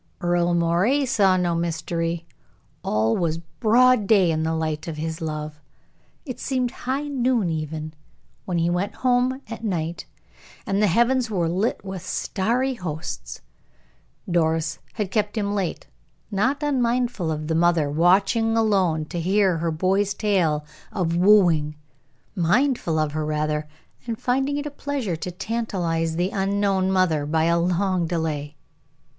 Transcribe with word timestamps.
Earle 0.19 0.55
Moray 0.55 1.05
saw 1.05 1.37
no 1.37 1.53
mystery; 1.53 2.25
all 2.83 3.15
was 3.15 3.37
broad 3.37 4.07
day 4.07 4.31
in 4.31 4.41
the 4.41 4.55
light 4.55 4.87
of 4.87 4.97
his 4.97 5.21
love. 5.21 5.61
It 6.25 6.39
seemed 6.39 6.71
high 6.71 7.07
noon 7.07 7.51
even, 7.51 7.93
when 8.45 8.57
he 8.57 8.67
went 8.67 8.95
home 9.05 9.41
at 9.47 9.63
night, 9.63 10.07
and 10.65 10.81
the 10.81 10.87
heavens 10.87 11.29
were 11.29 11.47
lit 11.47 11.85
with 11.85 12.01
starry 12.03 12.73
hosts. 12.73 13.41
Doris 14.27 14.79
had 14.93 15.11
kept 15.11 15.37
him 15.37 15.53
late, 15.53 15.85
not 16.31 16.63
unmindful 16.63 17.29
of 17.29 17.45
the 17.45 17.53
mother 17.53 17.87
watching 17.87 18.57
alone 18.57 19.05
to 19.05 19.19
hear 19.19 19.57
her 19.59 19.69
boy's 19.69 20.15
tale 20.15 20.65
of 20.91 21.15
wooing, 21.15 21.75
mindful 22.35 22.97
of 22.97 23.11
her, 23.11 23.23
rather, 23.23 23.67
and 24.07 24.17
finding 24.19 24.57
it 24.57 24.65
a 24.65 24.71
pleasure 24.71 25.15
to 25.17 25.29
tantalize 25.29 26.15
the 26.15 26.31
unknown 26.31 26.89
mother 26.91 27.23
by 27.27 27.43
a 27.43 27.59
long 27.59 28.07
delay. 28.07 28.55